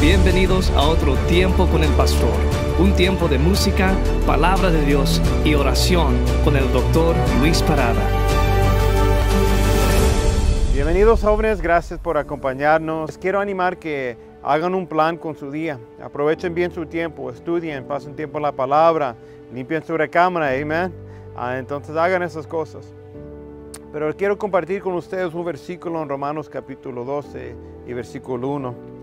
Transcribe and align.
Bienvenidos 0.00 0.70
a 0.72 0.82
otro 0.82 1.14
tiempo 1.26 1.66
con 1.68 1.82
el 1.82 1.90
pastor, 1.92 2.34
un 2.78 2.94
tiempo 2.94 3.28
de 3.28 3.38
música, 3.38 3.94
palabra 4.26 4.70
de 4.70 4.84
Dios 4.84 5.22
y 5.42 5.54
oración 5.54 6.18
con 6.44 6.54
el 6.54 6.70
doctor 6.70 7.16
Luis 7.40 7.62
Parada. 7.62 8.02
Bienvenidos 10.74 11.22
jóvenes, 11.22 11.62
gracias 11.62 11.98
por 11.98 12.18
acompañarnos. 12.18 13.16
Quiero 13.16 13.40
animar 13.40 13.78
que 13.78 14.18
hagan 14.42 14.74
un 14.74 14.86
plan 14.86 15.16
con 15.16 15.34
su 15.34 15.50
día, 15.50 15.80
aprovechen 16.00 16.54
bien 16.54 16.70
su 16.70 16.84
tiempo, 16.84 17.30
estudien, 17.30 17.84
pasen 17.84 18.14
tiempo 18.14 18.36
en 18.36 18.42
la 18.42 18.52
palabra, 18.52 19.16
limpien 19.52 19.82
su 19.82 19.96
recámara, 19.96 20.50
amén. 20.60 20.92
Ah, 21.34 21.56
entonces 21.58 21.96
hagan 21.96 22.22
esas 22.22 22.46
cosas. 22.46 22.92
Pero 23.94 24.14
quiero 24.14 24.36
compartir 24.36 24.82
con 24.82 24.92
ustedes 24.92 25.32
un 25.32 25.46
versículo 25.46 26.02
en 26.02 26.08
Romanos 26.10 26.50
capítulo 26.50 27.02
12 27.02 27.56
y 27.86 27.92
versículo 27.94 28.48
1. 28.50 28.95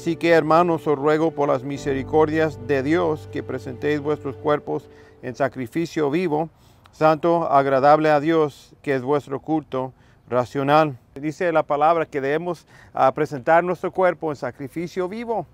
Así 0.00 0.16
que 0.16 0.30
hermanos, 0.30 0.86
os 0.86 0.98
ruego 0.98 1.30
por 1.30 1.50
las 1.50 1.62
misericordias 1.62 2.66
de 2.66 2.82
Dios 2.82 3.28
que 3.30 3.42
presentéis 3.42 4.00
vuestros 4.00 4.34
cuerpos 4.34 4.88
en 5.20 5.34
sacrificio 5.34 6.10
vivo, 6.10 6.48
santo, 6.90 7.46
agradable 7.52 8.08
a 8.08 8.18
Dios, 8.18 8.74
que 8.80 8.94
es 8.94 9.02
vuestro 9.02 9.40
culto 9.40 9.92
racional. 10.26 10.96
Dice 11.14 11.52
la 11.52 11.64
palabra 11.64 12.06
que 12.06 12.22
debemos 12.22 12.66
ah, 12.94 13.12
presentar 13.12 13.62
nuestro 13.62 13.92
cuerpo 13.92 14.30
en 14.30 14.36
sacrificio 14.36 15.06
vivo. 15.06 15.46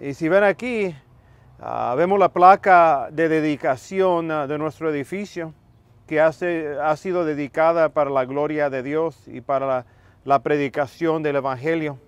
Y 0.00 0.14
si 0.14 0.28
ven 0.28 0.42
aquí, 0.42 0.92
ah, 1.60 1.94
vemos 1.96 2.18
la 2.18 2.30
placa 2.30 3.08
de 3.12 3.28
dedicación 3.28 4.32
ah, 4.32 4.48
de 4.48 4.58
nuestro 4.58 4.90
edificio 4.90 5.54
que 6.08 6.20
hace, 6.20 6.76
ha 6.82 6.96
sido 6.96 7.24
dedicada 7.24 7.90
para 7.90 8.10
la 8.10 8.24
gloria 8.24 8.68
de 8.68 8.82
Dios 8.82 9.28
y 9.28 9.42
para 9.42 9.64
la, 9.64 9.86
la 10.24 10.42
predicación 10.42 11.22
del 11.22 11.36
Evangelio. 11.36 12.00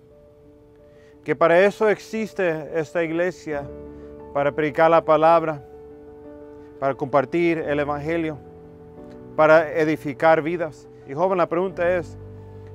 Que 1.27 1.35
para 1.35 1.59
eso 1.59 1.89
existe 1.89 2.69
esta 2.73 3.03
iglesia, 3.03 3.67
para 4.33 4.53
predicar 4.53 4.89
la 4.89 5.03
palabra, 5.03 5.61
para 6.79 6.95
compartir 6.95 7.57
el 7.57 7.81
Evangelio, 7.81 8.37
para 9.35 9.73
edificar 9.73 10.41
vidas. 10.41 10.87
Y 11.05 11.13
joven, 11.13 11.37
la 11.37 11.49
pregunta 11.49 11.97
es, 11.97 12.17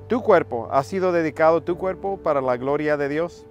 ¿tu 0.05 0.21
cuerpo 0.21 0.67
ha 0.69 0.83
sido 0.83 1.11
dedicado, 1.11 1.61
tu 1.61 1.79
cuerpo, 1.79 2.17
para 2.17 2.41
la 2.41 2.55
gloria 2.55 2.95
de 2.95 3.09
Dios? 3.09 3.43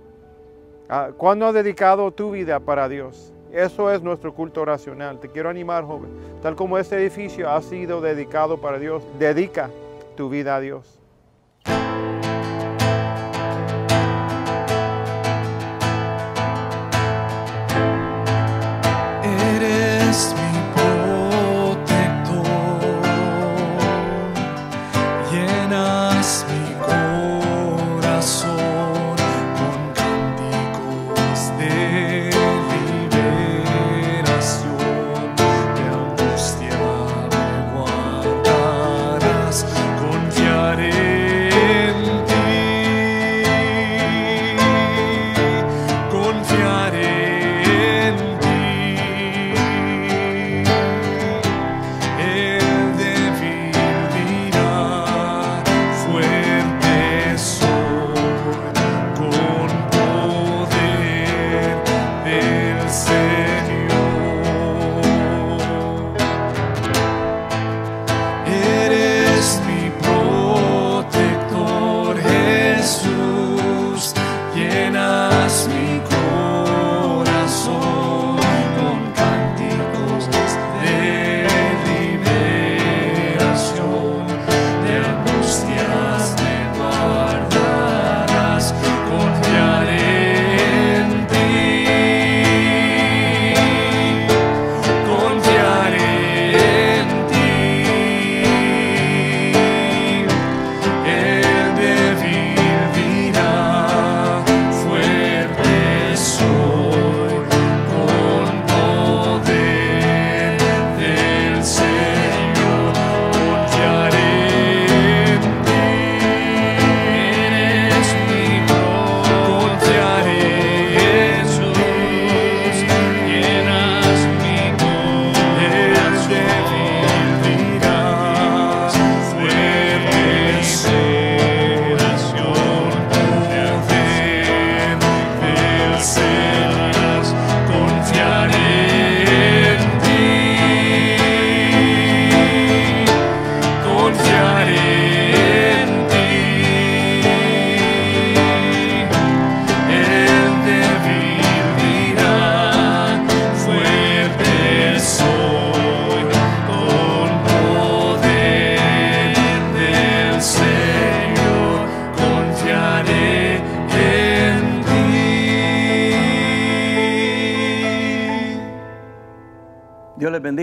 ¿Cuándo 1.17 1.47
has 1.47 1.55
dedicado 1.55 2.13
tu 2.13 2.31
vida 2.31 2.61
para 2.61 2.89
Dios? 2.89 3.35
Eso 3.51 3.91
es 3.91 4.03
nuestro 4.03 4.33
culto 4.33 4.65
racional. 4.65 5.19
Te 5.19 5.29
quiero 5.29 5.49
animar, 5.49 5.83
joven. 5.83 6.11
Tal 6.43 6.55
como 6.55 6.79
este 6.79 6.95
edificio 6.95 7.51
ha 7.51 7.61
sido 7.61 8.01
dedicado 8.01 8.61
para 8.61 8.79
Dios, 8.79 9.03
dedica 9.19 9.69
tu 10.15 10.29
vida 10.29 10.55
a 10.55 10.61
Dios. 10.61 11.02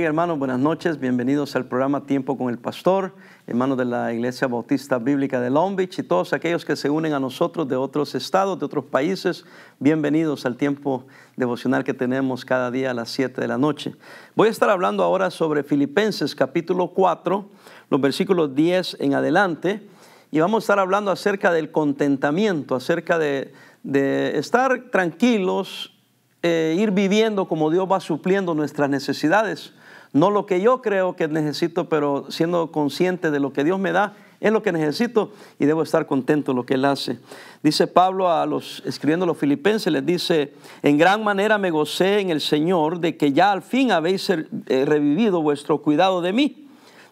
Hermanos. 0.09 0.40
Buenas 0.40 0.58
noches. 0.58 1.00
Bienvenidos 1.00 1.56
al 1.56 1.66
programa 1.66 2.08
Tiempo 2.08 2.36
con 2.36 2.50
el 2.50 2.58
Pastor, 2.58 3.14
hermanos 3.46 3.78
de 3.78 3.86
la 3.86 4.12
Iglesia 4.12 4.47
Bautista 4.47 4.97
Bíblica 4.97 5.40
de 5.40 5.52
Long 5.52 5.75
Beach 5.75 6.00
y 6.00 6.03
todos 6.03 6.34
aquellos 6.34 6.66
que 6.66 6.75
se 6.75 6.90
unen 6.90 7.14
a 7.14 7.20
nosotros 7.20 7.68
de 7.68 7.75
otros 7.75 8.16
estados, 8.16 8.58
de 8.58 8.66
otros 8.66 8.86
países. 8.86 9.46
Bienvenidos 9.78 10.48
al 10.48 10.57
tiempo 10.57 11.06
devocional 11.38 11.83
que 11.83 11.94
tenemos 11.94 12.44
cada 12.44 12.72
día 12.72 12.89
a 12.89 12.95
las 12.95 13.12
7 13.12 13.39
de 13.39 13.48
la 13.48 13.60
noche. 13.60 13.94
Voy 14.36 14.48
a 14.48 14.51
estar 14.51 14.72
hablando 14.72 15.04
ahora 15.04 15.30
sobre 15.30 15.62
Filipenses 15.62 16.33
capítulo 16.33 16.88
4, 16.88 17.45
los 17.92 18.01
versículos 18.01 18.56
10 18.56 18.98
en 19.01 19.13
adelante. 19.13 19.88
Y 20.31 20.39
vamos 20.39 20.63
a 20.63 20.66
estar 20.66 20.80
hablando 20.80 21.12
acerca 21.12 21.54
del 21.54 21.72
contentamiento, 21.72 22.74
acerca 22.74 23.19
de, 23.19 23.54
de 23.83 24.39
estar 24.39 24.89
tranquilos, 24.89 25.94
eh, 26.42 26.75
ir 26.80 26.89
viviendo 26.89 27.48
como 27.48 27.69
Dios 27.69 27.88
va 27.88 28.00
supliendo 28.00 28.56
nuestras 28.56 28.89
necesidades. 28.89 29.74
No 30.11 30.31
lo 30.31 30.45
que 30.45 30.61
yo 30.61 30.81
creo 30.81 31.15
que 31.15 31.27
necesito, 31.27 31.88
pero 31.88 32.25
siendo 32.29 32.71
consciente 32.71 33.29
de 33.29 33.39
lo 33.39 33.53
que 33.53 33.63
Dios 33.63 33.79
me 33.79 33.91
da, 33.91 34.15
es 34.39 34.51
lo 34.51 34.63
que 34.63 34.71
necesito 34.71 35.31
y 35.59 35.65
debo 35.65 35.83
estar 35.83 36.06
contento 36.07 36.51
en 36.51 36.57
lo 36.57 36.65
que 36.65 36.75
Él 36.75 36.85
hace. 36.85 37.19
Dice 37.61 37.88
Pablo 37.88 38.31
a 38.31 38.45
los, 38.45 38.81
escribiendo 38.85 39.25
a 39.25 39.27
los 39.27 39.38
filipenses, 39.38 39.91
les 39.91 40.06
dice, 40.06 40.53
en 40.81 40.97
gran 40.97 41.23
manera 41.23 41.57
me 41.57 41.71
gocé 41.71 42.19
en 42.19 42.29
el 42.29 42.41
Señor 42.41 43.00
de 43.00 43.17
que 43.17 43.33
ya 43.33 43.51
al 43.51 43.61
fin 43.61 43.91
habéis 43.91 44.29
eh, 44.29 44.45
revivido 44.85 45.41
vuestro 45.41 45.79
cuidado 45.79 46.21
de 46.21 46.33
mí. 46.33 46.65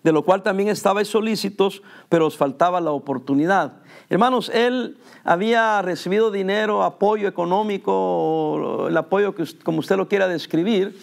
de 0.04 0.14
lo 0.14 0.24
cual 0.24 0.42
también 0.42 0.70
estabais 0.70 1.10
solícitos, 1.10 1.82
pero 2.08 2.28
os 2.28 2.38
faltaba 2.38 2.80
la 2.80 2.92
oportunidad. 2.92 3.74
Hermanos, 4.10 4.50
él 4.54 4.96
había 5.26 5.82
recibido 5.82 6.32
dinero, 6.32 6.84
apoyo 6.84 7.28
económico, 7.28 8.88
el 8.88 8.96
apoyo 8.96 9.36
que 9.36 9.44
como 9.64 9.80
usted 9.80 9.98
lo 9.98 10.08
quiera 10.08 10.30
describir, 10.30 10.98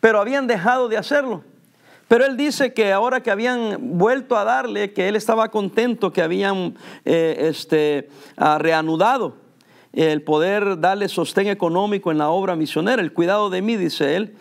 pero 0.00 0.20
habían 0.20 0.46
dejado 0.46 0.88
de 0.88 0.96
hacerlo. 0.96 1.44
Pero 2.08 2.24
él 2.24 2.36
dice 2.36 2.72
que 2.72 2.92
ahora 2.92 3.20
que 3.22 3.30
habían 3.30 3.98
vuelto 3.98 4.36
a 4.36 4.44
darle, 4.44 4.92
que 4.92 5.08
él 5.08 5.16
estaba 5.16 5.50
contento, 5.50 6.12
que 6.12 6.22
habían 6.22 6.76
eh, 7.04 7.48
este, 7.48 8.08
ah, 8.36 8.58
reanudado 8.58 9.46
el 9.96 10.22
poder 10.22 10.78
darle 10.78 11.08
sostén 11.08 11.48
económico 11.48 12.12
en 12.12 12.18
la 12.18 12.28
obra 12.28 12.54
misionera, 12.54 13.00
el 13.00 13.14
cuidado 13.14 13.48
de 13.48 13.62
mí, 13.62 13.76
dice 13.76 14.14
él. 14.16 14.36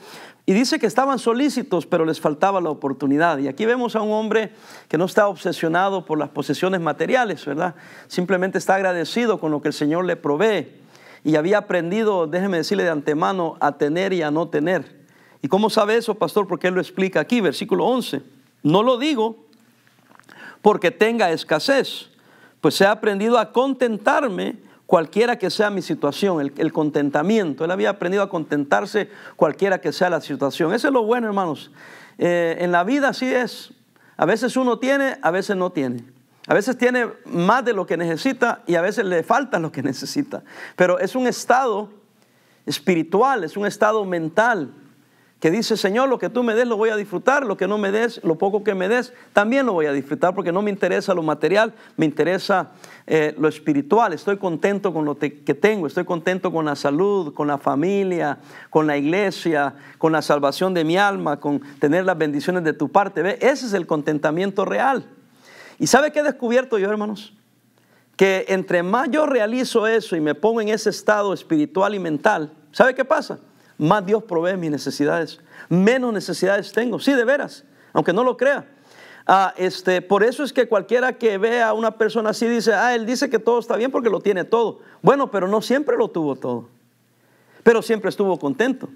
Y 0.46 0.54
dice 0.54 0.78
que 0.78 0.86
estaban 0.86 1.18
solícitos, 1.18 1.88
pero 1.88 2.06
les 2.06 2.19
faltaba 2.19 2.62
la 2.62 2.69
oportunidad. 2.69 3.40
Y 3.40 3.48
aquí 3.48 3.66
vemos 3.66 3.96
a 3.96 4.02
un 4.02 4.12
hombre 4.12 4.52
que 4.90 4.98
no 4.98 5.06
está 5.06 5.28
obsesionado 5.28 6.06
por 6.06 6.19
las 6.19 6.30
posesiones 6.30 6.81
materiales, 6.81 7.44
¿verdad? 7.46 7.74
Simplemente 8.07 8.60
está 8.60 8.75
agradecido 8.75 9.40
con 9.40 9.50
lo 9.50 9.62
que 9.62 9.69
el 9.69 9.74
Señor 9.74 10.06
le 10.06 10.18
provee. 10.18 10.68
Y 11.24 11.38
había 11.38 11.60
aprendido, 11.60 12.28
déjeme 12.28 12.57
decirle 12.57 12.84
de 12.84 12.92
antemano, 12.92 13.57
a 13.60 13.78
tener 13.78 14.13
y 14.13 14.22
a 14.22 14.30
no 14.30 14.50
tener. 14.50 14.94
¿Y 15.45 15.47
cómo 15.47 15.69
sabe 15.69 15.95
eso, 15.95 16.15
pastor? 16.15 16.47
Porque 16.47 16.69
él 16.69 16.74
lo 16.74 16.81
explica 16.81 17.19
aquí, 17.19 17.39
versículo 17.39 17.86
11. 17.86 18.24
No 18.63 18.81
lo 18.81 18.97
digo 18.97 19.45
porque 20.63 20.89
tenga 20.89 21.30
escasez, 21.30 22.09
pues 22.62 22.81
he 22.81 22.88
aprendido 22.88 23.38
a 23.38 23.51
contentarme 23.51 24.56
cualquiera 24.88 25.38
que 25.38 25.51
sea 25.51 25.69
mi 25.69 25.83
situación, 25.83 26.51
el, 26.57 26.74
contentamiento. 26.74 27.63
Él 27.63 27.69
había 27.69 27.92
aprendido 27.92 28.24
a 28.24 28.30
contentarse 28.30 29.12
cualquiera 29.36 29.80
que 29.80 29.92
sea 29.92 30.09
la 30.09 30.19
situación. 30.19 30.74
Eso 30.74 30.88
es 30.88 30.94
lo 30.95 31.03
bueno, 31.03 31.27
hermanos. 31.27 31.69
Eh, 32.18 32.57
en 32.62 32.71
la 32.71 32.83
vida 32.83 33.09
así 33.09 33.31
es. 33.31 33.71
A 34.18 34.25
veces 34.25 34.57
uno 34.57 34.80
tiene, 34.80 35.19
a 35.21 35.30
veces 35.30 35.56
no 35.56 35.71
tiene. 35.71 36.06
A 36.47 36.56
veces 36.56 36.75
tiene 36.75 37.07
más 37.25 37.63
de 37.63 37.74
lo 37.74 37.86
que 37.86 37.97
necesita 37.97 38.63
y 38.65 38.74
a 38.74 38.81
veces 38.81 39.06
le 39.06 39.21
falta 39.21 39.59
lo 39.59 39.71
que 39.71 39.83
necesita. 39.83 40.42
Pero 40.75 40.97
es 40.97 41.15
un 41.15 41.27
estado 41.27 41.92
espiritual, 42.65 43.44
es 43.44 43.56
un 43.56 43.68
estado 43.68 44.03
mental 44.06 44.74
que 45.45 45.51
dice, 45.51 45.77
Señor, 45.77 46.09
lo 46.09 46.18
que 46.18 46.31
tú 46.31 46.42
me 46.42 46.56
des 46.56 46.68
lo 46.68 46.75
voy 46.75 46.89
a 46.89 46.95
disfrutar, 46.95 47.45
lo 47.45 47.56
que 47.56 47.68
no 47.68 47.77
me 47.77 47.92
des, 47.92 48.19
lo 48.24 48.36
poco 48.36 48.63
que 48.63 48.74
me 48.74 48.88
des, 48.88 49.13
también 49.31 49.68
lo 49.68 49.74
voy 49.74 49.86
a 49.86 49.92
disfrutar 49.92 50.33
porque 50.33 50.51
no 50.51 50.63
me 50.63 50.71
interesa 50.71 51.13
lo 51.13 51.21
material, 51.21 51.71
me 51.97 52.07
interesa 52.07 52.71
eh, 53.06 53.36
lo 53.38 53.47
espiritual. 53.47 54.12
Estoy 54.13 54.38
contento 54.38 54.92
con 54.92 55.06
lo 55.06 55.19
que 55.19 55.30
tengo, 55.30 55.86
estoy 55.86 56.03
contento 56.03 56.51
con 56.51 56.65
la 56.65 56.75
salud, 56.75 57.31
con 57.36 57.45
la 57.45 57.59
familia, 57.59 58.39
con 58.71 58.88
la 58.88 58.97
iglesia, 58.97 59.75
con 60.00 60.13
la 60.13 60.24
salvación 60.24 60.74
de 60.74 60.83
mi 60.83 60.97
alma, 60.97 61.39
con 61.39 61.62
tener 61.77 62.06
las 62.06 62.18
bendiciones 62.18 62.63
de 62.63 62.74
tu 62.74 62.92
parte. 62.92 63.21
¿Ve? 63.21 63.38
Ese 63.39 63.68
es 63.68 63.74
el 63.74 63.86
contentamiento 63.86 64.65
real. 64.65 65.06
¿Y 65.77 65.86
sabe 65.86 66.12
qué 66.12 66.21
he 66.21 66.24
descubierto 66.24 66.80
yo, 66.80 66.89
hermanos? 66.89 67.36
que 68.15 68.45
entre 68.47 68.81
más 68.81 69.12
yo 69.12 69.27
realizo 69.27 69.86
eso 69.86 70.15
y 70.15 70.21
me 70.21 70.33
pongo 70.33 70.62
en 70.62 70.69
ese 70.69 70.89
estado 70.89 71.33
espiritual 71.33 71.94
y 71.94 72.00
mental, 72.00 72.51
¿sabe 72.71 72.95
qué 72.95 73.06
pasa? 73.06 73.38
Más 73.77 74.06
Dios 74.06 74.24
provee 74.24 74.56
mis 74.57 74.72
necesidades, 74.72 75.39
menos 75.69 76.13
necesidades 76.13 76.72
tengo, 76.72 77.00
sí, 77.00 77.13
de 77.13 77.25
veras, 77.25 77.63
aunque 77.94 78.13
no 78.13 78.24
lo 78.24 78.38
crea. 78.38 78.66
Ah, 79.27 79.54
este, 79.57 80.01
por 80.01 80.24
eso 80.24 80.44
es 80.44 80.54
que 80.54 80.68
cualquiera 80.68 81.13
que 81.13 81.38
vea 81.38 81.69
a 81.69 81.74
una 81.74 81.92
persona 81.98 82.30
así 82.30 82.48
dice, 82.48 82.74
ah, 82.74 82.94
él 82.95 83.06
dice 83.06 83.30
que 83.30 83.39
todo 83.39 83.60
está 83.60 83.75
bien 83.75 83.92
porque 83.92 84.10
lo 84.10 84.22
tiene 84.22 84.44
todo. 84.44 84.80
Bueno, 85.01 85.31
pero 85.31 85.48
no 85.48 85.62
siempre 85.62 85.98
lo 85.98 86.10
tuvo 86.10 86.36
todo, 86.36 86.69
pero 87.63 87.81
siempre 87.81 88.10
estuvo 88.10 88.38
contento, 88.38 88.88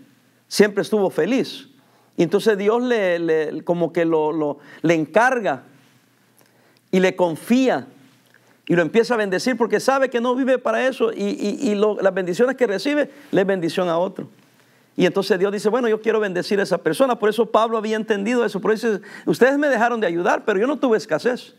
siempre 0.47 0.83
estuvo 0.83 1.09
feliz. 1.09 1.67
Y 2.15 2.23
entonces 2.23 2.57
Dios 2.57 2.83
le, 2.83 3.63
como 3.63 3.91
que 3.91 4.05
lo, 4.05 4.59
le 4.81 4.93
encarga 4.93 5.63
y 6.91 6.99
le 6.99 7.15
confía 7.15 7.87
y 8.67 8.75
lo 8.75 8.81
empieza 8.83 9.15
a 9.15 9.17
bendecir 9.17 9.57
porque 9.57 9.79
sabe 9.79 10.09
que 10.09 10.21
no 10.21 10.35
vive 10.35 10.59
para 10.59 10.85
eso 10.87 11.11
y, 11.11 11.23
y- 11.23 11.75
las 11.75 12.13
bendiciones 12.13 12.55
que 12.55 12.67
recibe 12.67 13.09
le 13.31 13.43
bendición 13.45 13.89
a 13.89 13.97
otro. 13.97 14.27
Y 14.99 15.05
entonces 15.05 15.39
Dios 15.39 15.53
dice, 15.53 15.69
bueno, 15.69 15.87
yo 15.87 16.01
quiero 16.01 16.19
bendecir 16.19 16.59
a 16.59 16.63
esa 16.63 16.77
persona. 16.77 17.17
Por 17.17 17.29
eso 17.29 17.45
Pablo 17.45 17.77
había 17.77 17.95
entendido 17.95 18.43
eso. 18.43 18.59
Por 18.59 18.73
eso 18.73 18.99
ustedes 19.25 19.57
me 19.57 19.69
dejaron 19.69 20.01
de 20.01 20.07
ayudar, 20.07 20.43
pero 20.43 20.59
yo 20.59 20.67
no 20.67 20.77
tuve 20.77 20.97
escasez. 20.97 21.55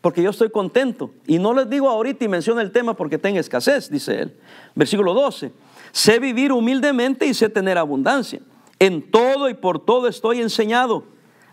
Porque 0.00 0.20
yo 0.20 0.30
estoy 0.30 0.50
contento. 0.50 1.12
Y 1.28 1.38
no 1.38 1.54
les 1.54 1.70
digo 1.70 1.88
ahorita 1.88 2.24
y 2.24 2.28
menciona 2.28 2.62
el 2.62 2.72
tema 2.72 2.94
porque 2.94 3.18
tenga 3.18 3.38
escasez, 3.38 3.88
dice 3.88 4.20
él. 4.20 4.36
Versículo 4.74 5.14
12. 5.14 5.52
Sé 5.92 6.18
vivir 6.18 6.50
humildemente 6.50 7.24
y 7.24 7.34
sé 7.34 7.48
tener 7.48 7.78
abundancia. 7.78 8.40
En 8.80 9.12
todo 9.12 9.48
y 9.48 9.54
por 9.54 9.78
todo 9.78 10.08
estoy 10.08 10.40
enseñado. 10.40 11.04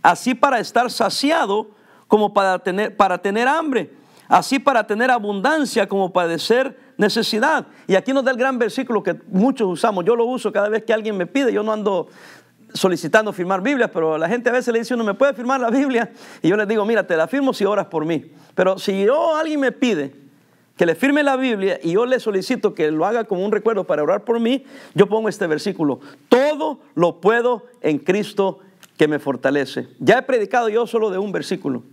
Así 0.01 0.33
para 0.33 0.59
estar 0.59 0.89
saciado 0.89 1.67
como 2.07 2.33
para 2.33 2.57
tener, 2.57 2.97
para 2.97 3.19
tener 3.19 3.47
hambre. 3.47 3.93
Así 4.27 4.57
para 4.57 4.87
tener 4.87 5.11
abundancia 5.11 5.87
como 5.87 6.11
padecer 6.11 6.75
necesidad. 6.97 7.67
Y 7.87 7.95
aquí 7.95 8.13
nos 8.13 8.23
da 8.23 8.31
el 8.31 8.37
gran 8.37 8.57
versículo 8.57 9.03
que 9.03 9.15
muchos 9.27 9.67
usamos. 9.67 10.05
Yo 10.05 10.15
lo 10.15 10.25
uso 10.25 10.51
cada 10.51 10.69
vez 10.69 10.83
que 10.83 10.93
alguien 10.93 11.17
me 11.17 11.25
pide. 11.25 11.51
Yo 11.53 11.63
no 11.63 11.71
ando 11.73 12.07
solicitando 12.73 13.31
firmar 13.31 13.61
Biblias, 13.61 13.89
pero 13.93 14.17
la 14.17 14.27
gente 14.27 14.49
a 14.49 14.53
veces 14.53 14.73
le 14.73 14.79
dice, 14.79 14.93
uno 14.93 15.03
me 15.03 15.13
puede 15.13 15.33
firmar 15.33 15.59
la 15.59 15.69
Biblia. 15.69 16.11
Y 16.41 16.49
yo 16.49 16.57
les 16.57 16.67
digo, 16.67 16.85
mira, 16.85 17.05
te 17.05 17.15
la 17.15 17.27
firmo 17.27 17.53
si 17.53 17.65
oras 17.65 17.85
por 17.87 18.05
mí. 18.05 18.31
Pero 18.55 18.77
si 18.77 19.05
yo, 19.05 19.35
alguien 19.35 19.59
me 19.59 19.71
pide 19.71 20.15
que 20.75 20.85
le 20.85 20.95
firme 20.95 21.21
la 21.21 21.35
Biblia 21.35 21.79
y 21.83 21.91
yo 21.91 22.05
le 22.05 22.19
solicito 22.19 22.73
que 22.73 22.89
lo 22.89 23.05
haga 23.05 23.25
como 23.25 23.45
un 23.45 23.51
recuerdo 23.51 23.83
para 23.83 24.01
orar 24.01 24.23
por 24.23 24.39
mí, 24.39 24.65
yo 24.95 25.07
pongo 25.07 25.29
este 25.29 25.45
versículo. 25.45 25.99
Todo 26.29 26.79
lo 26.95 27.21
puedo 27.21 27.67
en 27.81 27.99
Cristo 27.99 28.59
que 28.97 29.07
me 29.07 29.19
fortalece. 29.19 29.87
Ya 29.99 30.17
he 30.17 30.21
predicado 30.23 30.69
yo 30.69 30.87
solo 30.87 31.09
de 31.09 31.19
un 31.19 31.31
versículo. 31.31 31.83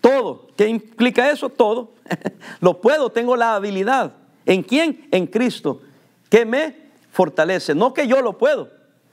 Todo. 0.00 0.48
¿Qué 0.56 0.66
implica 0.66 1.30
eso? 1.30 1.48
Todo. 1.48 1.92
lo 2.60 2.80
puedo, 2.80 3.10
tengo 3.10 3.36
la 3.36 3.54
habilidad. 3.54 4.14
¿En 4.46 4.62
quién? 4.62 5.08
En 5.10 5.26
Cristo, 5.26 5.80
que 6.28 6.44
me 6.44 6.76
fortalece. 7.10 7.74
No 7.74 7.92
que 7.94 8.06
yo 8.06 8.22
lo 8.22 8.38
puedo. 8.38 8.70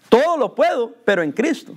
Todo 0.10 0.38
lo 0.38 0.56
puedo, 0.56 0.94
pero 1.06 1.22
en 1.22 1.32
Cristo. 1.32 1.74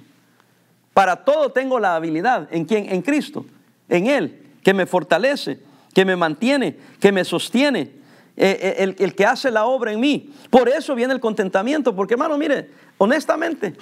Para 0.95 1.17
todo 1.17 1.51
tengo 1.51 1.79
la 1.79 1.97
habilidad. 1.97 2.49
¿En 2.51 2.65
quién? 2.65 2.91
En 2.91 3.03
Cristo. 3.03 3.45
En 3.89 4.07
Él, 4.07 4.43
que 4.63 4.73
me 4.73 4.87
fortalece, 4.87 5.61
que 5.95 6.05
me 6.05 6.17
mantiene, 6.17 6.77
que 7.01 7.13
me 7.13 7.25
sostiene. 7.25 8.03
eh, 8.37 8.59
eh, 8.63 8.75
el, 8.79 8.97
el 8.99 9.15
que 9.15 9.27
hace 9.27 9.51
la 9.51 9.67
obra 9.67 9.93
en 9.93 10.01
mí. 10.01 10.33
Por 10.49 10.69
eso 10.69 10.95
viene 10.95 11.13
el 11.13 11.21
contentamiento. 11.21 11.95
Porque 11.95 12.15
hermano, 12.15 12.39
mire, 12.39 12.71
honestamente, 12.97 13.75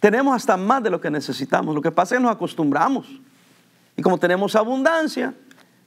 tenemos 0.00 0.36
hasta 0.36 0.56
más 0.58 0.82
de 0.82 0.90
lo 0.90 1.00
que 1.00 1.10
necesitamos. 1.10 1.74
Lo 1.74 1.80
que 1.80 1.90
pasa 1.90 2.14
es 2.14 2.18
que 2.18 2.22
nos 2.22 2.32
acostumbramos. 2.34 3.06
Y 3.96 4.02
como 4.02 4.18
tenemos 4.18 4.54
abundancia, 4.56 5.32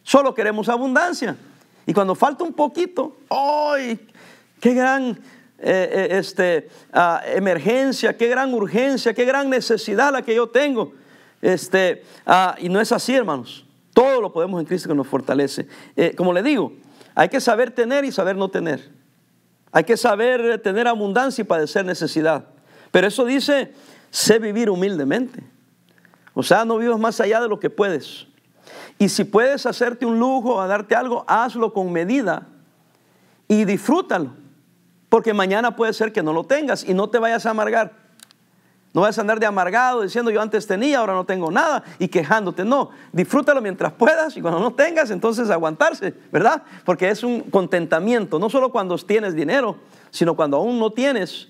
solo 0.02 0.34
queremos 0.34 0.70
abundancia. 0.70 1.36
Y 1.88 1.94
cuando 1.94 2.14
falta 2.14 2.44
un 2.44 2.54
poquito, 2.54 3.18
¡ay! 3.30 3.98
¡Qué 4.60 4.74
gran 4.74 5.12
eh, 5.58 5.90
eh, 5.92 6.08
este, 6.12 6.68
ah, 6.92 7.22
emergencia, 7.26 8.16
qué 8.16 8.28
gran 8.28 8.54
urgencia, 8.54 9.14
qué 9.14 9.24
gran 9.24 9.50
necesidad 9.50 10.12
la 10.12 10.22
que 10.22 10.36
yo 10.36 10.48
tengo! 10.48 10.94
Este, 11.42 12.04
ah, 12.26 12.56
y 12.60 12.68
no 12.68 12.82
es 12.82 12.92
así, 12.92 13.16
hermanos. 13.16 13.66
Todo 13.94 14.20
lo 14.20 14.34
podemos 14.34 14.60
en 14.60 14.68
Cristo 14.68 14.90
que 14.90 14.96
nos 14.96 15.08
fortalece. 15.08 15.66
Eh, 15.96 16.14
como 16.16 16.34
le 16.34 16.44
digo, 16.44 16.74
hay 17.16 17.30
que 17.30 17.40
saber 17.40 17.72
tener 17.72 18.04
y 18.04 18.12
saber 18.12 18.36
no 18.36 18.50
tener. 18.50 18.92
Hay 19.72 19.86
que 19.86 19.96
saber 19.96 20.62
tener 20.62 20.88
abundancia 20.90 21.42
y 21.42 21.46
padecer 21.46 21.86
necesidad. 21.86 22.46
Pero 22.92 23.08
eso 23.08 23.24
dice, 23.24 23.74
sé 24.12 24.40
vivir 24.40 24.70
humildemente. 24.70 25.42
O 26.34 26.44
sea, 26.44 26.66
no 26.66 26.78
vivas 26.78 27.00
más 27.00 27.22
allá 27.22 27.40
de 27.40 27.48
lo 27.48 27.60
que 27.62 27.70
puedes. 27.70 28.28
Y 29.00 29.10
si 29.10 29.24
puedes 29.24 29.66
hacerte 29.66 30.06
un 30.06 30.20
lujo, 30.20 30.60
a 30.60 30.68
darte 30.68 30.96
algo, 30.96 31.24
hazlo 31.28 31.74
con 31.74 31.92
medida 31.92 32.48
y 33.48 33.66
disfrútalo. 33.66 34.32
Porque 35.10 35.34
mañana 35.34 35.76
puede 35.76 35.94
ser 35.94 36.12
que 36.12 36.24
no 36.24 36.34
lo 36.34 36.44
tengas 36.44 36.84
y 36.84 36.94
no 36.94 37.10
te 37.10 37.20
vayas 37.20 37.46
a 37.46 37.52
amargar. 37.52 38.08
No 38.94 39.02
vayas 39.02 39.20
a 39.20 39.22
andar 39.22 39.40
de 39.40 39.46
amargado 39.46 40.02
diciendo 40.02 40.32
yo 40.32 40.42
antes 40.42 40.66
tenía, 40.66 41.00
ahora 41.00 41.14
no 41.14 41.26
tengo 41.26 41.52
nada 41.52 41.84
y 42.00 42.08
quejándote. 42.08 42.66
No, 42.66 42.90
disfrútalo 43.12 43.62
mientras 43.62 43.94
puedas 43.94 44.36
y 44.36 44.42
cuando 44.42 44.60
no 44.60 44.74
tengas, 44.74 45.12
entonces 45.12 45.50
aguantarse, 45.50 46.16
¿verdad? 46.32 46.64
Porque 46.84 47.10
es 47.10 47.24
un 47.24 47.42
contentamiento, 47.42 48.40
no 48.40 48.50
solo 48.50 48.72
cuando 48.72 48.98
tienes 48.98 49.36
dinero, 49.36 49.78
sino 50.10 50.36
cuando 50.36 50.58
aún 50.58 50.80
no 50.80 50.92
tienes, 50.92 51.48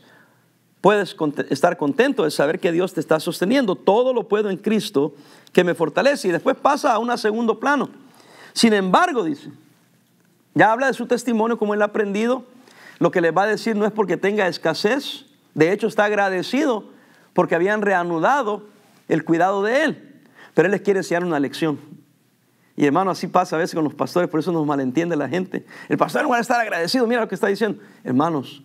puedes 0.82 1.16
estar 1.50 1.77
contento 1.77 2.24
de 2.24 2.32
saber 2.32 2.60
que 2.60 2.72
Dios 2.72 2.94
te 2.94 3.00
está 3.00 3.20
sosteniendo. 3.20 3.75
Todo 3.75 4.13
lo 4.13 4.27
puedo 4.27 4.50
en 4.50 4.58
Cristo 4.58 5.13
que 5.58 5.64
me 5.64 5.74
fortalece. 5.74 6.28
Y 6.28 6.32
después 6.32 6.56
pasa 6.56 6.94
a 6.94 7.00
un 7.00 7.18
segundo 7.18 7.60
plano. 7.60 7.90
Sin 8.54 8.74
embargo, 8.74 9.24
dice, 9.24 9.50
ya 10.54 10.72
habla 10.72 10.86
de 10.86 10.94
su 10.94 11.08
testimonio, 11.08 11.58
como 11.58 11.74
él 11.74 11.82
ha 11.82 11.86
aprendido. 11.86 12.46
Lo 13.00 13.10
que 13.10 13.22
le 13.22 13.32
va 13.32 13.42
a 13.42 13.48
decir 13.48 13.76
no 13.76 13.84
es 13.84 13.92
porque 13.92 14.18
tenga 14.18 14.48
escasez. 14.48 15.26
De 15.56 15.72
hecho, 15.72 15.88
está 15.88 16.04
agradecido 16.06 16.84
porque 17.34 17.56
habían 17.56 17.82
reanudado 17.82 18.68
el 19.08 19.26
cuidado 19.26 19.64
de 19.64 19.84
él. 19.84 20.22
Pero 20.54 20.68
él 20.68 20.74
les 20.74 20.82
quiere 20.82 21.00
enseñar 21.00 21.26
una 21.26 21.40
lección. 21.40 21.80
Y 22.76 22.86
hermano, 22.86 23.10
así 23.10 23.26
pasa 23.26 23.56
a 23.56 23.60
veces 23.60 23.74
con 23.74 23.84
los 23.84 23.96
pastores, 23.96 24.30
por 24.30 24.40
eso 24.40 24.52
nos 24.52 24.64
malentiende 24.64 25.16
la 25.16 25.28
gente. 25.28 25.66
El 25.90 25.98
pastor 25.98 26.22
no 26.22 26.30
va 26.30 26.38
a 26.38 26.42
estar 26.42 26.62
agradecido, 26.62 27.08
mira 27.08 27.22
lo 27.22 27.28
que 27.28 27.34
está 27.34 27.48
diciendo. 27.48 27.82
Hermanos, 28.04 28.62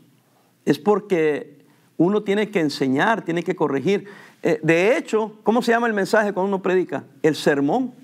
es 0.66 0.78
porque 0.78 1.64
uno 1.96 2.22
tiene 2.22 2.50
que 2.50 2.60
enseñar, 2.60 3.22
tiene 3.22 3.42
que 3.42 3.56
corregir. 3.56 4.08
Eh, 4.42 4.58
de 4.62 4.96
hecho, 4.96 5.38
¿cómo 5.42 5.62
se 5.62 5.72
llama 5.72 5.86
el 5.86 5.92
mensaje 5.92 6.32
cuando 6.32 6.48
uno 6.48 6.62
predica? 6.62 7.04
El 7.22 7.36
sermón. 7.36 7.94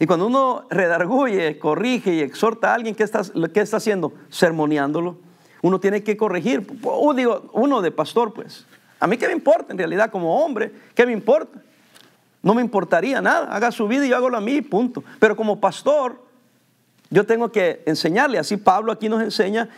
Y 0.00 0.06
cuando 0.06 0.26
uno 0.26 0.66
redarguye, 0.70 1.58
corrige 1.58 2.14
y 2.14 2.20
exhorta 2.20 2.72
a 2.72 2.74
alguien, 2.74 2.94
¿qué 2.94 3.04
está, 3.04 3.22
qué 3.52 3.60
está 3.60 3.76
haciendo? 3.76 4.12
Sermoneándolo. 4.28 5.16
Uno 5.62 5.78
tiene 5.78 6.02
que 6.02 6.16
corregir. 6.16 6.66
Uh, 6.82 7.14
digo, 7.14 7.48
uno 7.52 7.80
de 7.80 7.90
pastor, 7.90 8.34
pues. 8.34 8.66
A 8.98 9.06
mí 9.06 9.16
qué 9.16 9.26
me 9.28 9.32
importa 9.32 9.72
en 9.72 9.78
realidad 9.78 10.10
como 10.10 10.44
hombre, 10.44 10.72
¿qué 10.94 11.06
me 11.06 11.12
importa? 11.12 11.62
No 12.42 12.54
me 12.54 12.60
importaría 12.60 13.22
nada. 13.22 13.46
Haga 13.54 13.70
su 13.70 13.86
vida 13.86 14.04
y 14.04 14.10
yo 14.10 14.16
hago 14.16 14.28
lo 14.28 14.36
a 14.36 14.40
mí, 14.40 14.60
punto. 14.60 15.04
Pero 15.20 15.36
como 15.36 15.60
pastor, 15.60 16.20
yo 17.10 17.24
tengo 17.24 17.52
que 17.52 17.82
enseñarle. 17.86 18.38
Así 18.38 18.56
Pablo 18.56 18.92
aquí 18.92 19.08
nos 19.08 19.22
enseña. 19.22 19.70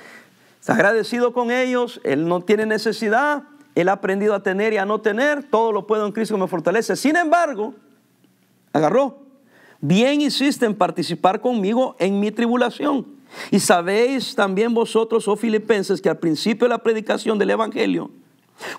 Está 0.60 0.72
agradecido 0.72 1.32
con 1.32 1.52
ellos, 1.52 2.00
él 2.02 2.26
no 2.26 2.40
tiene 2.40 2.66
necesidad, 2.66 3.44
él 3.76 3.90
ha 3.90 3.92
aprendido 3.92 4.34
a 4.34 4.42
tener 4.42 4.72
y 4.72 4.78
a 4.78 4.86
no 4.86 5.00
tener, 5.02 5.44
todo 5.44 5.70
lo 5.70 5.86
puedo 5.86 6.06
en 6.06 6.12
Cristo 6.12 6.34
que 6.34 6.40
me 6.40 6.48
fortalece. 6.48 6.96
Sin 6.96 7.14
embargo, 7.14 7.74
agarró, 8.72 9.18
bien 9.80 10.22
hiciste 10.22 10.64
en 10.64 10.74
participar 10.74 11.42
conmigo 11.42 11.94
en 11.98 12.18
mi 12.18 12.32
tribulación. 12.32 13.06
Y 13.50 13.60
sabéis 13.60 14.34
también 14.34 14.72
vosotros, 14.72 15.28
oh 15.28 15.36
filipenses, 15.36 16.00
que 16.00 16.08
al 16.08 16.18
principio 16.18 16.64
de 16.64 16.70
la 16.70 16.78
predicación 16.78 17.38
del 17.38 17.50
Evangelio, 17.50 18.10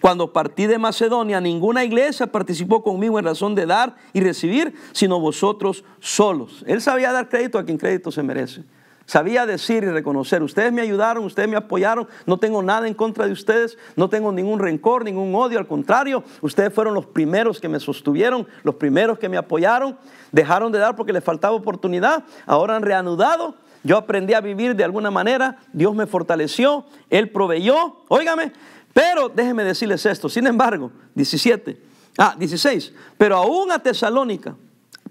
cuando 0.02 0.34
partí 0.34 0.66
de 0.66 0.80
Macedonia, 0.80 1.40
ninguna 1.40 1.84
iglesia 1.84 2.26
participó 2.26 2.82
conmigo 2.82 3.20
en 3.20 3.26
razón 3.26 3.54
de 3.54 3.68
dar 3.68 3.96
y 4.14 4.22
recibir, 4.22 4.74
sino 4.94 5.20
vosotros 5.20 5.84
solos. 6.00 6.64
Él 6.66 6.82
sabía 6.82 7.12
dar 7.12 7.30
crédito 7.30 7.60
a 7.60 7.66
quien 7.66 7.78
crédito 7.78 8.12
se 8.12 8.24
merece. 8.24 8.64
Sabía 9.08 9.46
decir 9.46 9.86
y 9.86 9.88
reconocer, 9.88 10.44
ustedes 10.44 10.74
me 10.74 10.82
ayudaron, 10.82 11.24
ustedes 11.24 11.48
me 11.48 11.56
apoyaron, 11.56 12.10
no 12.26 12.40
tengo 12.40 12.62
nada 12.62 12.90
en 12.90 12.94
contra 12.94 13.26
de 13.26 13.32
ustedes, 13.32 13.78
no 13.96 14.10
tengo 14.10 14.34
ningún 14.34 14.60
rencor, 14.60 15.06
ningún 15.06 15.34
odio, 15.34 15.60
al 15.60 15.66
contrario, 15.66 16.26
ustedes 16.42 16.74
fueron 16.74 16.94
los 16.94 17.06
primeros 17.06 17.62
que 17.62 17.70
me 17.70 17.80
sostuvieron, 17.80 18.46
los 18.64 18.76
primeros 18.76 19.18
que 19.18 19.30
me 19.30 19.38
apoyaron, 19.38 19.98
dejaron 20.34 20.74
de 20.74 20.80
dar 20.80 20.98
porque 20.98 21.14
les 21.14 21.24
faltaba 21.24 21.56
oportunidad, 21.56 22.26
ahora 22.46 22.76
han 22.76 22.82
reanudado, 22.82 23.56
yo 23.82 23.96
aprendí 23.96 24.34
a 24.34 24.42
vivir 24.42 24.76
de 24.76 24.84
alguna 24.84 25.10
manera, 25.10 25.60
Dios 25.72 25.96
me 25.96 26.06
fortaleció, 26.06 26.84
Él 27.10 27.30
proveyó, 27.30 28.02
óigame, 28.10 28.52
pero 28.92 29.30
déjenme 29.30 29.64
decirles 29.64 30.06
esto, 30.06 30.28
sin 30.28 30.48
embargo, 30.48 30.92
17, 31.16 31.82
ah, 32.18 32.36
16, 32.38 32.94
pero 33.18 33.38
aún 33.38 33.72
a 33.72 33.80
Tesalónica, 33.80 34.58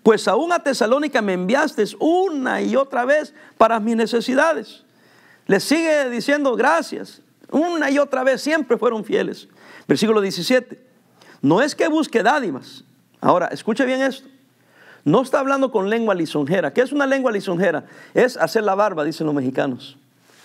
pues 0.07 0.29
aún 0.29 0.53
a 0.53 0.61
Tesalónica 0.61 1.21
me 1.21 1.33
enviaste 1.33 1.83
una 1.99 2.63
y 2.63 2.77
otra 2.77 3.05
vez 3.05 3.35
para 3.59 3.81
mis 3.81 3.97
necesidades. 3.97 4.85
Le 5.49 5.59
sigue 5.59 6.09
diciendo 6.11 6.55
gracias. 6.55 7.23
Una 7.51 7.91
y 7.91 7.99
otra 7.99 8.23
vez 8.23 8.41
siempre 8.41 8.79
fueron 8.79 9.05
fieles. 9.05 9.49
Versículo 9.89 10.21
17. 10.21 10.81
No 11.43 11.61
es 11.61 11.75
que 11.75 11.89
busque 11.89 12.23
dádivas. 12.23 12.85
Ahora, 13.21 13.49
escuche 13.49 13.85
bien 13.85 14.01
esto. 14.01 14.29
No 15.03 15.23
está 15.23 15.41
hablando 15.41 15.73
con 15.73 15.91
lengua 15.91 16.15
lisonjera. 16.15 16.73
¿Qué 16.73 16.83
es 16.83 16.93
una 16.93 17.09
lengua 17.09 17.33
lisonjera? 17.33 17.87
Es 18.15 18.37
hacer 18.37 18.63
la 18.63 18.77
barba, 18.77 19.03
dicen 19.03 19.27
los 19.27 19.35
mexicanos. 19.35 19.99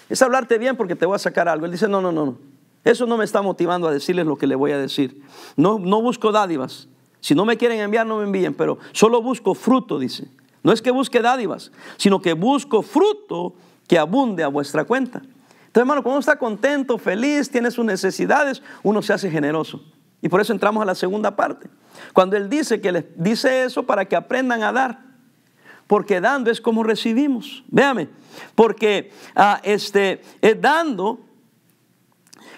Es 0.09 0.23
hablarte 0.23 0.57
bien 0.57 0.75
porque 0.75 0.95
te 0.95 1.05
voy 1.05 1.17
a 1.17 1.19
sacar 1.19 1.47
algo. 1.47 1.67
Él 1.67 1.71
dice, 1.71 1.87
no, 1.87 2.01
no, 2.01 2.11
no, 2.11 2.25
no. 2.25 2.39
Eso 2.83 3.05
no 3.05 3.15
me 3.15 3.25
está 3.25 3.43
motivando 3.43 3.87
a 3.87 3.91
decirles 3.91 4.25
lo 4.25 4.37
que 4.37 4.47
le 4.47 4.55
voy 4.55 4.71
a 4.71 4.79
decir. 4.79 5.21
No, 5.55 5.77
no 5.77 6.01
busco 6.01 6.31
dádivas. 6.31 6.87
Si 7.21 7.33
no 7.35 7.45
me 7.45 7.55
quieren 7.55 7.79
enviar, 7.79 8.05
no 8.05 8.17
me 8.17 8.23
envíen, 8.23 8.53
pero 8.53 8.79
solo 8.91 9.21
busco 9.21 9.53
fruto, 9.53 9.97
dice. 9.97 10.27
No 10.63 10.71
es 10.71 10.81
que 10.81 10.91
busque 10.91 11.21
dádivas, 11.21 11.71
sino 11.97 12.21
que 12.21 12.33
busco 12.33 12.81
fruto 12.81 13.53
que 13.87 13.97
abunde 13.97 14.43
a 14.43 14.47
vuestra 14.47 14.83
cuenta. 14.83 15.19
Entonces, 15.19 15.83
hermano, 15.83 16.03
cuando 16.03 16.17
uno 16.17 16.19
está 16.19 16.37
contento, 16.37 16.97
feliz, 16.97 17.49
tiene 17.49 17.71
sus 17.71 17.85
necesidades, 17.85 18.61
uno 18.83 19.01
se 19.01 19.13
hace 19.13 19.31
generoso. 19.31 19.81
Y 20.21 20.29
por 20.29 20.41
eso 20.41 20.53
entramos 20.53 20.81
a 20.83 20.85
la 20.85 20.95
segunda 20.95 21.35
parte. 21.35 21.69
Cuando 22.13 22.37
Él 22.37 22.49
dice 22.49 22.81
que 22.81 22.91
les 22.91 23.05
dice 23.15 23.63
eso 23.63 23.83
para 23.83 24.05
que 24.05 24.15
aprendan 24.15 24.63
a 24.63 24.71
dar. 24.71 24.99
Porque 25.87 26.21
dando 26.21 26.51
es 26.51 26.61
como 26.61 26.83
recibimos. 26.83 27.63
Véame. 27.67 28.09
Porque 28.55 29.11
ah, 29.35 29.59
este, 29.63 30.21
es 30.41 30.61
dando 30.61 31.19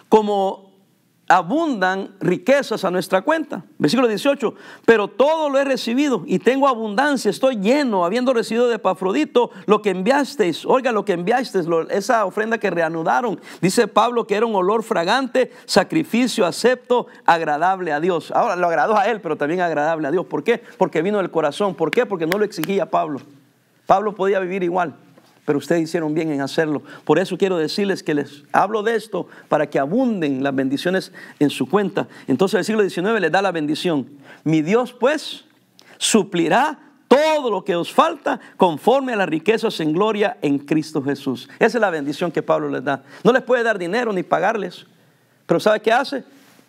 como 0.09 0.62
abundan 1.33 2.11
riquezas 2.19 2.85
a 2.85 2.91
nuestra 2.91 3.23
cuenta. 3.23 3.63
Versículo 3.79 4.07
18, 4.07 4.53
pero 4.85 5.07
todo 5.07 5.49
lo 5.49 5.57
he 5.57 5.63
recibido 5.63 6.23
y 6.27 6.37
tengo 6.37 6.67
abundancia, 6.67 7.31
estoy 7.31 7.55
lleno, 7.55 8.05
habiendo 8.05 8.33
recibido 8.33 8.67
de 8.67 8.77
Pafrodito 8.77 9.49
lo 9.65 9.81
que 9.81 9.89
enviasteis. 9.89 10.63
Oiga, 10.63 10.91
lo 10.91 11.05
que 11.05 11.13
enviasteis, 11.13 11.65
esa 11.89 12.25
ofrenda 12.25 12.59
que 12.59 12.69
reanudaron. 12.69 13.41
Dice 13.61 13.87
Pablo 13.87 14.27
que 14.27 14.35
era 14.35 14.45
un 14.45 14.53
olor 14.53 14.83
fragante, 14.83 15.51
sacrificio 15.65 16.45
acepto, 16.45 17.07
agradable 17.25 17.91
a 17.93 17.99
Dios. 17.99 18.29
Ahora 18.31 18.55
lo 18.55 18.67
agradó 18.67 18.95
a 18.95 19.07
él, 19.07 19.19
pero 19.19 19.35
también 19.35 19.61
agradable 19.61 20.07
a 20.07 20.11
Dios. 20.11 20.27
¿Por 20.27 20.43
qué? 20.43 20.61
Porque 20.77 21.01
vino 21.01 21.17
del 21.17 21.31
corazón. 21.31 21.73
¿Por 21.73 21.89
qué? 21.89 22.05
Porque 22.05 22.27
no 22.27 22.37
lo 22.37 22.45
exigía 22.45 22.91
Pablo. 22.91 23.19
Pablo 23.87 24.13
podía 24.13 24.39
vivir 24.39 24.61
igual 24.61 24.93
pero 25.45 25.57
ustedes 25.57 25.83
hicieron 25.83 26.13
bien 26.13 26.31
en 26.31 26.41
hacerlo. 26.41 26.81
Por 27.03 27.19
eso 27.19 27.37
quiero 27.37 27.57
decirles 27.57 28.03
que 28.03 28.13
les 28.13 28.43
hablo 28.51 28.83
de 28.83 28.95
esto 28.95 29.27
para 29.49 29.69
que 29.69 29.79
abunden 29.79 30.43
las 30.43 30.55
bendiciones 30.55 31.11
en 31.39 31.49
su 31.49 31.69
cuenta. 31.69 32.07
Entonces 32.27 32.59
el 32.59 32.65
siglo 32.65 32.87
XIX 32.87 33.19
les 33.19 33.31
da 33.31 33.41
la 33.41 33.51
bendición. 33.51 34.07
Mi 34.43 34.61
Dios 34.61 34.93
pues 34.93 35.45
suplirá 35.97 36.79
todo 37.07 37.51
lo 37.51 37.63
que 37.63 37.75
os 37.75 37.93
falta 37.93 38.39
conforme 38.57 39.13
a 39.13 39.15
las 39.15 39.29
riquezas 39.29 39.79
en 39.79 39.93
gloria 39.93 40.37
en 40.41 40.59
Cristo 40.59 41.03
Jesús. 41.03 41.47
Esa 41.59 41.77
es 41.77 41.81
la 41.81 41.89
bendición 41.89 42.31
que 42.31 42.41
Pablo 42.41 42.69
les 42.69 42.83
da. 42.83 43.03
No 43.23 43.31
les 43.31 43.43
puede 43.43 43.63
dar 43.63 43.77
dinero 43.77 44.11
ni 44.11 44.23
pagarles, 44.23 44.85
pero 45.45 45.59
¿sabe 45.59 45.81
qué 45.81 45.91
hace? 45.91 46.23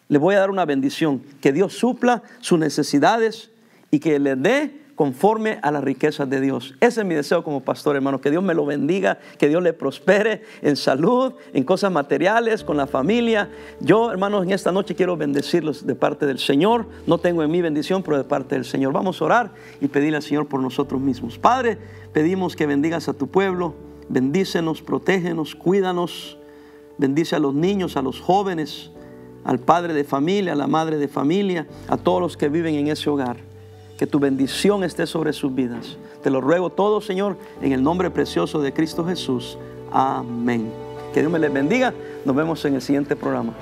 Les 0.09 0.21
voy 0.21 0.35
a 0.35 0.41
dar 0.41 0.51
una 0.51 0.67
bendición, 0.67 1.23
que 1.41 1.53
Dios 1.53 1.73
supla 1.73 2.23
sus 2.41 2.59
necesidades 2.59 3.51
y 3.91 4.01
que 4.01 4.19
les 4.19 4.41
dé 4.43 4.84
conforme 4.95 5.59
a 5.63 5.71
las 5.71 5.83
riquezas 5.83 6.29
de 6.31 6.41
Dios. 6.41 6.75
Ese 6.81 7.01
es 7.01 7.07
mi 7.07 7.15
deseo 7.15 7.43
como 7.43 7.61
pastor, 7.61 7.97
hermano, 7.97 8.21
que 8.21 8.31
Dios 8.31 8.43
me 8.43 8.55
lo 8.55 8.65
bendiga, 8.65 9.19
que 9.39 9.49
Dios 9.49 9.63
le 9.63 9.73
prospere 9.73 10.43
en 10.63 10.77
salud, 10.77 11.35
en 11.53 11.65
cosas 11.65 11.91
materiales, 11.91 12.63
con 12.63 12.77
la 12.77 12.87
familia. 12.87 13.51
Yo, 13.81 14.13
hermanos, 14.13 14.45
en 14.45 14.53
esta 14.53 14.71
noche 14.71 14.95
quiero 14.95 15.17
bendecirlos 15.17 15.87
de 15.87 15.95
parte 15.95 16.27
del 16.27 16.39
Señor. 16.39 16.87
No 17.07 17.19
tengo 17.19 17.43
en 17.43 17.51
mi 17.51 17.61
bendición, 17.61 18.03
pero 18.03 18.17
de 18.17 18.25
parte 18.25 18.55
del 18.55 18.65
Señor. 18.65 18.93
Vamos 18.93 19.21
a 19.21 19.25
orar 19.25 19.51
y 19.81 19.89
pedirle 19.89 20.17
al 20.17 20.23
Señor 20.23 20.47
por 20.47 20.61
nosotros 20.61 21.01
mismos. 21.01 21.39
Padre, 21.39 21.79
pedimos 22.13 22.55
que 22.55 22.67
bendigas 22.67 23.09
a 23.09 23.15
tu 23.15 23.27
pueblo, 23.27 23.75
bendícenos, 24.09 24.81
protégenos, 24.81 25.57
cuídanos, 25.57 26.39
bendice 26.99 27.35
a 27.35 27.41
los 27.41 27.55
niños, 27.55 27.97
a 27.97 28.03
los 28.03 28.21
jóvenes, 28.21 28.93
al 29.43 29.59
padre 29.59 29.93
de 29.93 30.05
familia, 30.05 30.53
a 30.53 30.57
la 30.57 30.69
madre 30.69 30.99
de 30.99 31.09
familia, 31.09 31.67
a 31.89 31.97
todos 31.97 32.21
los 32.21 32.37
que 32.37 32.49
viven 32.49 32.77
en 32.77 32.87
ese 32.87 33.11
hogar 33.11 33.54
que 33.99 34.07
tu 34.07 34.19
bendición 34.19 34.85
esté 34.85 35.07
sobre 35.07 35.33
sus 35.33 35.55
vidas. 35.55 35.97
Te 36.23 36.31
lo 36.31 36.41
ruego 36.41 36.71
todo, 36.71 37.01
Señor, 37.01 37.37
en 37.61 37.73
el 37.73 37.83
nombre 37.83 38.11
precioso 38.11 38.61
de 38.61 38.73
Cristo 38.73 39.05
Jesús. 39.05 39.59
Amén. 39.93 40.73
Que 41.13 41.21
Dios 41.21 41.31
me 41.31 41.39
les 41.39 41.53
bendiga. 41.53 41.95
Nos 42.25 42.35
vemos 42.35 42.65
en 42.65 42.75
el 42.75 42.83
siguiente 42.83 43.15
programa. 43.15 43.53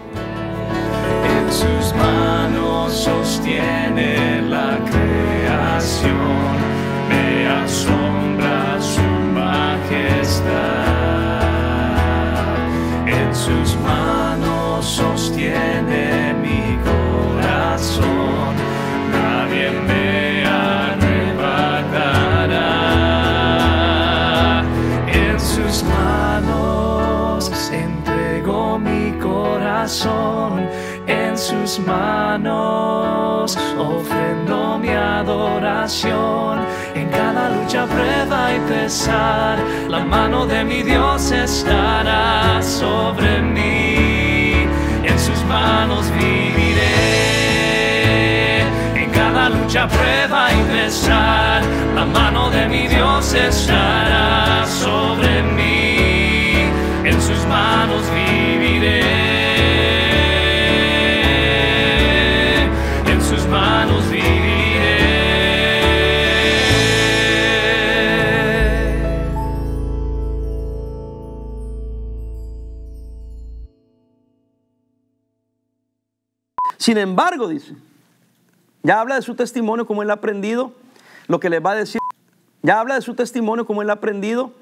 En 1.25 1.53
sus 1.53 1.95
manos 1.95 2.93
sostiene 2.93 4.43
la 4.49 4.79
creación, 4.91 6.13
me 7.09 7.49
asombra 7.49 8.81
su 8.81 9.03
majestad. 9.35 10.53
En 13.07 13.35
sus 13.35 13.77
manos 13.81 14.87
sostiene 14.87 16.12
corazón, 29.93 30.67
en 31.07 31.37
sus 31.37 31.79
manos 31.81 33.59
ofrendo 33.79 34.79
mi 34.79 34.89
adoración. 34.89 36.61
En 36.95 37.09
cada 37.11 37.51
lucha, 37.51 37.85
prueba 37.85 38.55
y 38.55 38.61
pesar, 38.73 39.59
la 39.91 40.03
mano 40.05 40.47
de 40.47 40.65
mi 40.65 40.83
Dios 40.83 41.31
estará 41.31 42.63
sobre 42.63 43.43
mí. 43.43 44.67
En 45.05 45.19
sus 45.19 45.45
manos 45.45 46.11
viviré. 46.13 46.81
En 48.95 49.11
cada 49.11 49.51
lucha, 49.51 49.87
prueba 49.89 50.49
y 50.53 50.63
pesar, 50.73 51.63
la 51.95 52.07
mano 52.07 52.49
de 52.51 52.67
mi 52.67 52.89
Dios 52.89 53.35
estará 53.35 54.65
sobre 54.67 55.43
mí. 55.43 56.71
En 57.05 57.21
sus 57.21 57.45
manos 57.47 58.03
viviré. 58.15 58.42
Sin 76.83 76.99
embargo, 76.99 77.47
dice, 77.47 77.77
Ya 78.83 79.01
habla 79.01 79.15
de 79.15 79.23
su 79.23 79.37
testimonio, 79.37 79.87
como 79.87 80.03
él 80.03 80.11
ha 80.11 80.15
aprendido, 80.15 80.73
lo 81.29 81.39
que 81.39 81.49
le 81.49 81.61
va 81.61 81.71
a 81.71 81.75
decir. 81.77 82.01
Ya 82.65 82.81
habla 82.81 82.97
de 82.97 83.03
su 83.03 83.15
testimonio, 83.15 83.67
como 83.67 83.83
él 83.83 83.91
ha 83.91 83.93
aprendido, 83.93 84.53